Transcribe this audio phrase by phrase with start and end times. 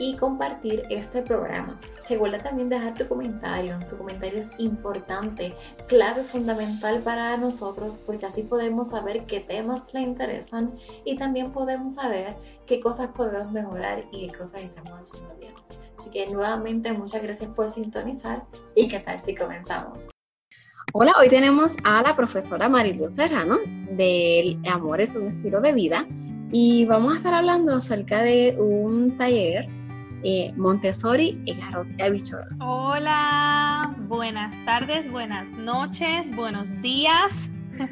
[0.00, 1.78] y compartir este programa.
[2.08, 3.78] Recuerda también dejar tu comentario.
[3.88, 5.54] Tu comentario es importante,
[5.86, 11.94] clave, fundamental para nosotros porque así podemos saber qué temas le interesan y también podemos
[11.94, 12.34] saber
[12.66, 15.52] qué cosas podemos mejorar y qué cosas estamos haciendo bien.
[15.98, 19.98] Así que nuevamente muchas gracias por sintonizar y qué tal si comenzamos.
[20.94, 23.58] Hola, hoy tenemos a la profesora Marilu Serrano
[23.90, 26.06] del Amor es un estilo de vida
[26.50, 29.66] y vamos a estar hablando acerca de un taller
[30.22, 32.46] eh, Montessori en y habichuela.
[32.60, 37.48] Hola, buenas tardes, buenas noches, buenos días.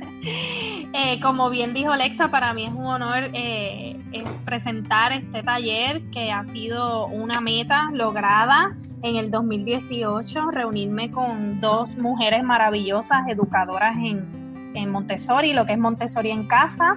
[0.92, 3.96] Eh, como bien dijo Alexa, para mí es un honor eh,
[4.44, 11.96] presentar este taller que ha sido una meta lograda en el 2018, reunirme con dos
[11.98, 16.96] mujeres maravillosas, educadoras en, Montessori, lo que es Montessori en casa.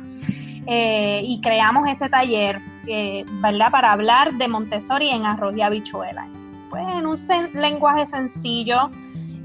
[0.68, 3.72] Y creamos este taller, eh, ¿verdad?
[3.72, 6.28] Para hablar de Montessori en arroz y habichuela.
[6.70, 7.18] Pues en un
[7.54, 8.90] lenguaje sencillo,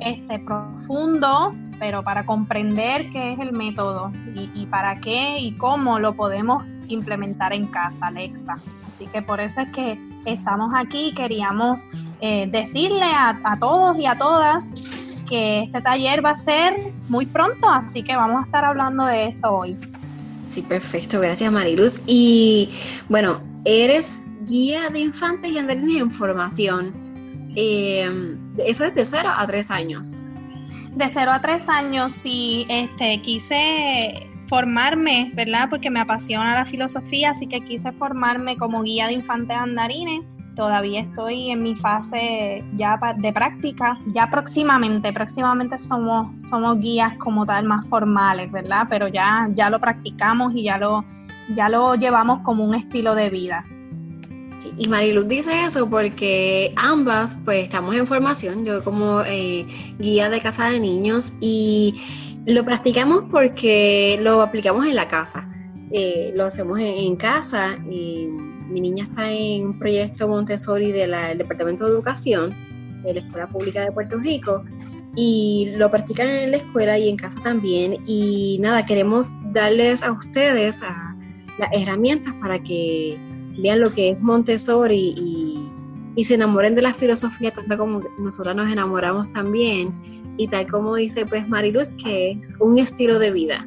[0.01, 6.15] este, profundo, pero para comprender qué es el método y, para qué y cómo lo
[6.15, 8.59] podemos implementar en casa, Alexa.
[8.87, 11.83] Así que por eso es que estamos aquí, queríamos
[12.21, 14.73] eh, decirle a, a todos y a todas
[15.29, 19.27] que este taller va a ser muy pronto, así que vamos a estar hablando de
[19.27, 19.77] eso hoy.
[20.51, 21.95] Sí, perfecto, gracias Mariluz.
[22.07, 22.71] Y
[23.09, 26.95] bueno, eres guía de infantes y andarines en formación.
[27.57, 30.23] Eh, eso es de 0 a 3 años.
[30.93, 35.69] De 0 a 3 años, sí, este, quise formarme, ¿verdad?
[35.69, 40.25] Porque me apasiona la filosofía, así que quise formarme como guía de infantes andarines
[40.57, 43.99] todavía estoy en mi fase ya de práctica.
[44.07, 48.87] Ya próximamente, próximamente somos, somos guías como tal más formales, ¿verdad?
[48.89, 51.05] Pero ya, ya lo practicamos y ya lo,
[51.55, 53.63] ya lo llevamos como un estilo de vida.
[54.79, 59.65] y Mariluz dice eso porque ambas pues estamos en formación, yo como eh,
[59.99, 61.95] guía de casa de niños y
[62.47, 65.49] lo practicamos porque lo aplicamos en la casa.
[65.93, 68.27] Eh, lo hacemos en casa y
[68.77, 72.51] mi niña está en un proyecto Montessori del Departamento de Educación
[73.05, 74.65] de la Escuela Pública de Puerto Rico
[75.17, 77.97] y lo practican en la escuela y en casa también.
[78.07, 80.81] Y nada, queremos darles a ustedes
[81.59, 83.17] las herramientas para que
[83.63, 85.71] vean lo que es Montessori y,
[86.15, 89.95] y se enamoren de la filosofía tanto como nosotros nos enamoramos también.
[90.37, 93.67] Y tal como dice pues Mariluz, que es un estilo de vida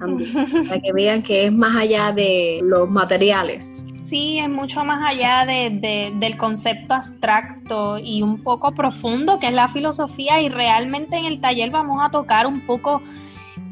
[0.00, 0.32] también,
[0.68, 5.44] para que vean que es más allá de los materiales sí es mucho más allá
[5.44, 11.26] de, del concepto abstracto y un poco profundo que es la filosofía y realmente en
[11.26, 13.02] el taller vamos a tocar un poco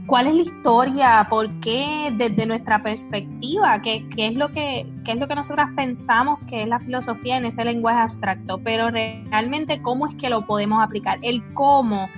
[0.07, 5.13] cuál es la historia, por qué desde nuestra perspectiva, qué, qué es lo que, qué
[5.13, 9.81] es lo que nosotras pensamos que es la filosofía en ese lenguaje abstracto, pero realmente
[9.83, 12.09] cómo es que lo podemos aplicar, el cómo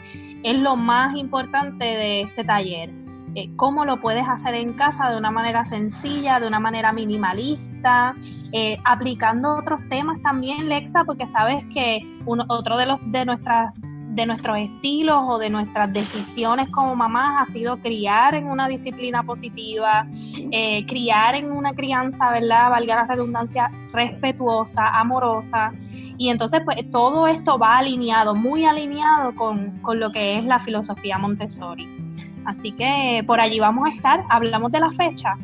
[0.43, 2.91] es lo más importante de este taller.
[3.35, 8.15] Eh, cómo lo puedes hacer en casa de una manera sencilla, de una manera minimalista,
[8.53, 13.75] eh, aplicando otros temas también, Lexa, porque sabes que uno, otro de los de nuestras
[14.19, 19.23] de nuestros estilos o de nuestras decisiones como mamás ha sido criar en una disciplina
[19.23, 20.09] positiva,
[20.51, 22.69] eh, criar en una crianza, ¿verdad?
[22.71, 25.73] Valga la redundancia, respetuosa, amorosa.
[26.17, 30.59] Y entonces, pues todo esto va alineado, muy alineado con, con lo que es la
[30.59, 32.08] filosofía Montessori.
[32.49, 34.25] Así que por allí vamos a estar.
[34.31, 35.37] Hablamos de la fecha.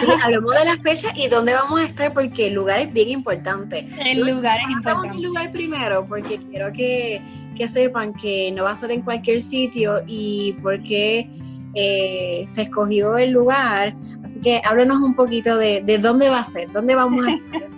[0.00, 3.10] Sí, hablamos de la fecha y dónde vamos a estar porque el lugar es bien
[3.10, 3.86] importante.
[4.00, 5.18] El lugar es importante.
[5.18, 7.20] el lugar primero porque quiero que,
[7.68, 11.28] sepan que no va a ser en cualquier sitio y porque
[11.74, 13.94] eh, se escogió el lugar.
[14.24, 17.75] Así que háblenos un poquito de, de dónde va a ser, dónde vamos a estar.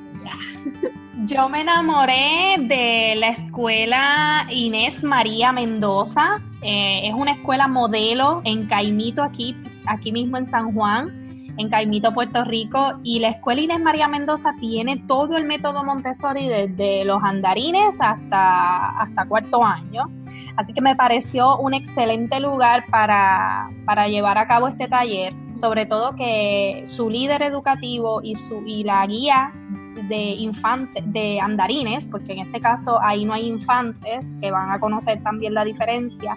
[1.29, 6.41] Yo me enamoré de la escuela Inés María Mendoza.
[6.63, 9.55] Eh, es una escuela modelo en Caimito, aquí,
[9.85, 12.99] aquí mismo en San Juan, en Caimito, Puerto Rico.
[13.05, 18.99] Y la escuela Inés María Mendoza tiene todo el método Montessori desde los andarines hasta,
[18.99, 20.05] hasta cuarto año.
[20.57, 25.85] Así que me pareció un excelente lugar para, para llevar a cabo este taller, sobre
[25.85, 29.53] todo que su líder educativo y, su, y la guía
[30.09, 34.81] de infantes, de andarines, porque en este caso ahí no hay infantes que van a
[34.81, 36.37] conocer también la diferencia.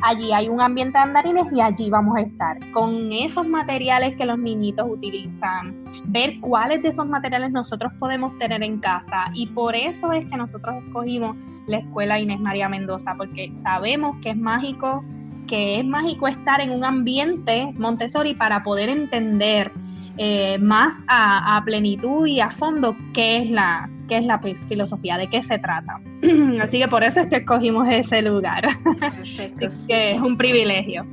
[0.00, 4.24] Allí hay un ambiente de andarines y allí vamos a estar con esos materiales que
[4.24, 9.74] los niñitos utilizan, ver cuáles de esos materiales nosotros podemos tener en casa y por
[9.74, 15.02] eso es que nosotros escogimos la escuela Inés María Mendoza, porque sabemos que es mágico,
[15.48, 19.72] que es mágico estar en un ambiente Montessori para poder entender
[20.18, 25.28] eh, más a, plenitud y a fondo qué es la qué es la filosofía, de
[25.28, 26.00] qué se trata.
[26.62, 28.66] Así que por eso es que escogimos ese lugar.
[28.98, 29.66] Perfecto.
[29.86, 31.06] que es un privilegio.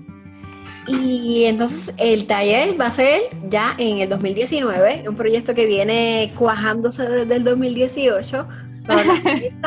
[0.87, 6.31] Y entonces el taller va a ser ya en el 2019, un proyecto que viene
[6.37, 8.47] cuajándose desde el 2018,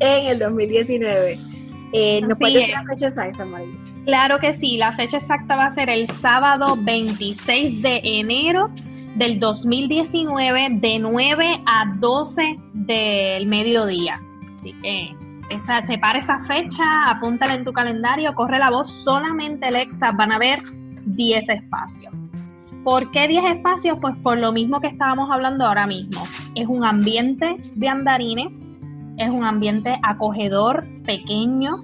[0.00, 1.36] en el 2019.
[1.92, 3.74] Eh, ¿Nos puede decir la fecha exacta, María?
[4.04, 8.70] Claro que sí, la fecha exacta va a ser el sábado 26 de enero
[9.14, 14.20] del 2019 de 9 a 12 del mediodía.
[14.50, 15.14] Así que
[15.50, 20.36] esa, separa esa fecha, apúntala en tu calendario, corre la voz, solamente Alexa van a
[20.36, 20.60] haber
[21.06, 22.34] 10 espacios.
[22.84, 23.98] ¿Por qué 10 espacios?
[24.00, 26.22] Pues por lo mismo que estábamos hablando ahora mismo.
[26.54, 28.62] Es un ambiente de andarines
[29.18, 31.82] es un ambiente acogedor, pequeño,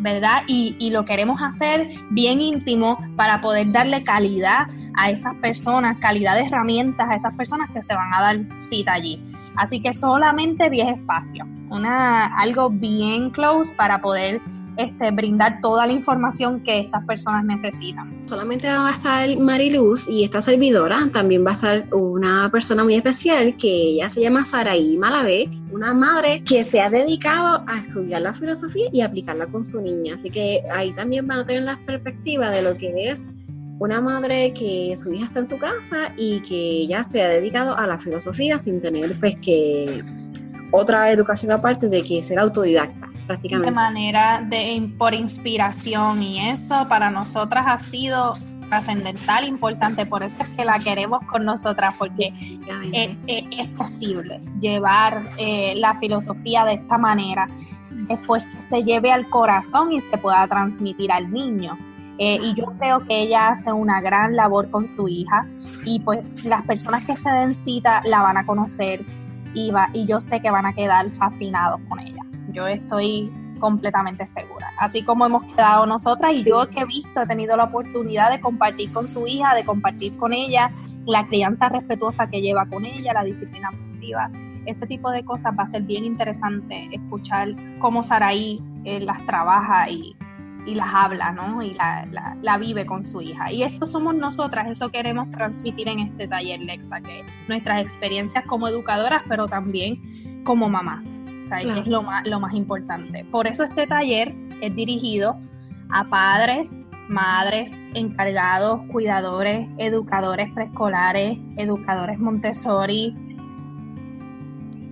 [0.00, 0.42] ¿verdad?
[0.46, 4.66] Y, lo queremos hacer bien íntimo para poder darle calidad
[4.96, 8.94] a esas personas, calidad de herramientas a esas personas que se van a dar cita
[8.94, 9.22] allí.
[9.56, 14.40] Así que solamente 10 espacios, una, algo bien close para poder
[14.76, 18.10] este, brindar toda la información que estas personas necesitan.
[18.26, 22.94] Solamente va a estar Mariluz y esta servidora, también va a estar una persona muy
[22.94, 28.22] especial que ella se llama Saraí Malavé, una madre que se ha dedicado a estudiar
[28.22, 30.14] la filosofía y aplicarla con su niña.
[30.14, 33.28] Así que ahí también van a tener la perspectiva de lo que es
[33.80, 37.76] una madre que su hija está en su casa y que ella se ha dedicado
[37.76, 40.04] a la filosofía sin tener pues que
[40.70, 42.99] otra educación aparte de que ser autodidacta.
[43.64, 48.34] De manera de por inspiración y eso para nosotras ha sido
[48.70, 52.32] trascendental, importante, por eso es que la queremos con nosotras, porque
[52.92, 57.48] es, posible llevar eh, la filosofía de esta manera,
[57.90, 61.76] después que se lleve al corazón y se pueda transmitir al niño.
[62.18, 65.46] Eh, y yo creo que ella hace una gran labor con su hija
[65.86, 69.04] y pues las personas que se den cita la van a conocer
[69.54, 72.19] y, va, y yo sé que van a quedar fascinados con ella.
[72.52, 74.72] Yo estoy completamente segura.
[74.78, 78.40] Así como hemos quedado nosotras y yo que he visto, he tenido la oportunidad de
[78.40, 80.72] compartir con su hija, de compartir con ella
[81.06, 84.30] la crianza respetuosa que lleva con ella, la disciplina positiva.
[84.66, 89.88] Ese tipo de cosas va a ser bien interesante escuchar cómo Saraí eh, las trabaja
[89.88, 90.16] y,
[90.66, 91.62] las habla, ¿no?
[91.62, 92.06] Y la,
[92.42, 93.50] la, vive con su hija.
[93.50, 98.68] Y eso somos nosotras, eso queremos transmitir en este taller, Lexa, que nuestras experiencias como
[98.68, 101.02] educadoras, pero también como mamá
[101.58, 103.24] es lo más, lo más importante.
[103.24, 105.36] Por eso este taller es dirigido
[105.90, 113.14] a padres, madres, encargados, cuidadores, educadores preescolares, educadores Montessori,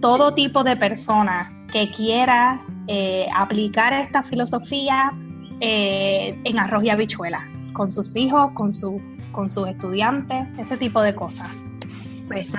[0.00, 5.12] todo tipo de persona que quiera eh, aplicar esta filosofía
[5.60, 9.00] eh, en arroz y habichuela, con sus hijos, con, su,
[9.32, 11.50] con sus estudiantes, ese tipo de cosas.
[12.26, 12.50] Pues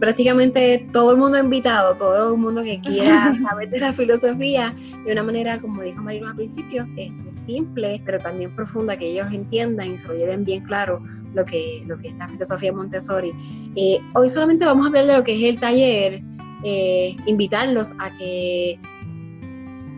[0.00, 4.74] prácticamente todo el mundo invitado, todo el mundo que quiera saber de la filosofía
[5.04, 6.86] de una manera, como dijo Marino al principio,
[7.46, 11.02] simple, pero también profunda, que ellos entiendan y se lo lleven bien claro
[11.34, 13.32] lo que, lo que es la filosofía Montessori.
[13.76, 16.22] Eh, hoy solamente vamos a hablar de lo que es el taller,
[16.64, 18.78] eh, invitarlos a que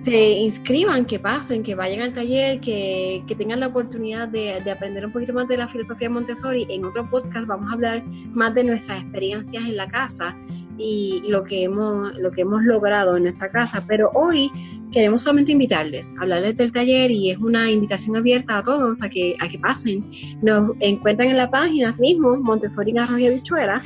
[0.07, 5.11] se inscriban, que pasen, que vayan al taller, que, tengan la oportunidad de, aprender un
[5.11, 6.65] poquito más de la filosofía Montessori.
[6.71, 10.33] En otro podcast vamos a hablar más de nuestras experiencias en la casa
[10.79, 13.85] y lo que hemos, lo que hemos logrado en nuestra casa.
[13.89, 14.49] Pero hoy
[14.93, 19.35] queremos solamente invitarles, hablarles del taller y es una invitación abierta a todos a que,
[19.41, 20.09] a que pasen.
[20.41, 23.83] Nos encuentran en la página mismo, Montessori en Arroz y Habichuelas.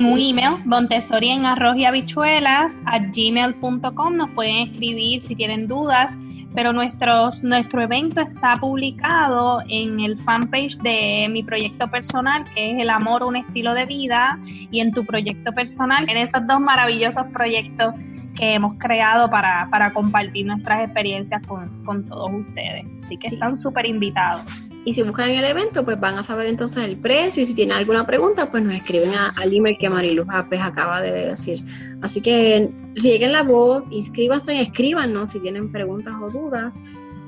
[0.00, 4.16] Un email, Montessori en Arroz y Habichuelas, a gmail.com.
[4.16, 6.16] Nos pueden escribir si tienen dudas
[6.54, 12.78] pero nuestros, nuestro evento está publicado en el fanpage de mi proyecto personal, que es
[12.80, 14.38] El Amor, un estilo de vida,
[14.70, 17.94] y en tu proyecto personal, en esos dos maravillosos proyectos
[18.34, 22.86] que hemos creado para, para compartir nuestras experiencias con, con, todos ustedes.
[23.04, 24.68] Así que están súper invitados.
[24.84, 27.76] Y si buscan el evento, pues van a saber entonces el precio y si tienen
[27.76, 31.64] alguna pregunta, pues nos escriben al email que Marilu pues, acaba de decir.
[32.02, 36.78] Así que rieguen la voz, inscríbanse, escríbanos si tienen preguntas o dudas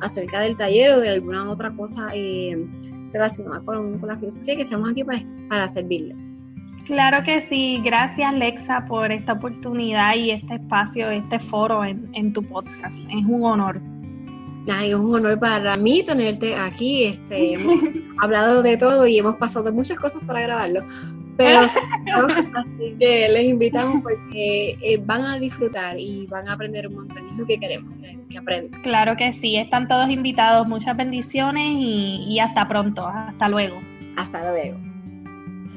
[0.00, 2.66] acerca del taller o de alguna otra cosa eh,
[3.12, 6.34] relacionada con, con, la filosofía que estamos aquí para, para servirles.
[6.86, 12.32] Claro que sí, gracias Lexa por esta oportunidad y este espacio, este foro en, en
[12.32, 12.98] tu podcast.
[13.08, 13.80] Es un honor.
[14.70, 17.04] Ay, es un honor para mí tenerte aquí.
[17.04, 17.82] Este, hemos
[18.20, 20.82] hablado de todo y hemos pasado muchas cosas para grabarlo.
[21.36, 21.60] Pero
[22.54, 27.28] así que les invitamos porque eh, van a disfrutar y van a aprender un montón.
[27.30, 27.94] Es lo que queremos
[28.28, 28.82] que, aprendan.
[28.82, 30.66] Claro que sí, están todos invitados.
[30.66, 33.06] Muchas bendiciones y, y hasta pronto.
[33.06, 33.76] Hasta luego.
[34.16, 34.91] Hasta luego.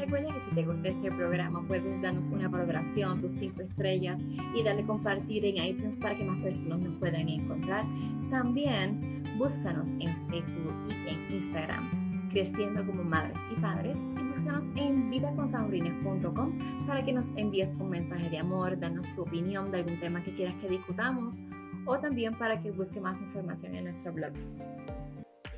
[0.06, 4.22] Recuerda que si te gustó este programa puedes darnos una valoración, tus cinco estrellas
[4.54, 7.84] y darle compartir en iTunes para que más personas nos puedan encontrar.
[8.30, 15.10] También búscanos en Facebook y en Instagram, creciendo como madres y padres y búscanos en
[15.10, 16.54] vidaconsanbrines.com
[16.86, 20.36] para que nos envíes un mensaje de amor, danos tu opinión de algún tema que
[20.36, 21.42] quieras que discutamos
[21.88, 24.34] o también para que busque más información en nuestro blog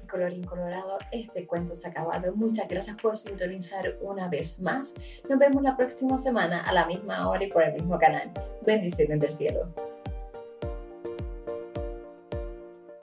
[0.07, 2.35] color incolorado, este cuento se ha acabado.
[2.35, 4.93] Muchas gracias por sintonizar una vez más.
[5.29, 8.31] Nos vemos la próxima semana a la misma hora y por el mismo canal.
[8.65, 9.73] Bendiciones del cielo.